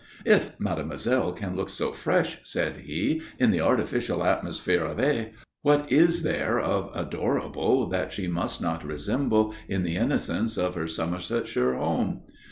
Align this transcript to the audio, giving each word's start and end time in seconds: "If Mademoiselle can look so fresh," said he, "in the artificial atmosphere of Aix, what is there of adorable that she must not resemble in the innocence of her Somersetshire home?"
"If 0.25 0.59
Mademoiselle 0.59 1.31
can 1.31 1.55
look 1.55 1.69
so 1.69 1.91
fresh," 1.91 2.39
said 2.43 2.77
he, 2.77 3.21
"in 3.37 3.51
the 3.51 3.61
artificial 3.61 4.23
atmosphere 4.23 4.83
of 4.83 4.99
Aix, 4.99 5.37
what 5.61 5.91
is 5.91 6.23
there 6.23 6.59
of 6.59 6.89
adorable 6.95 7.85
that 7.89 8.11
she 8.11 8.27
must 8.27 8.63
not 8.63 8.83
resemble 8.83 9.53
in 9.67 9.83
the 9.83 9.97
innocence 9.97 10.57
of 10.57 10.73
her 10.73 10.87
Somersetshire 10.87 11.75
home?" 11.75 12.21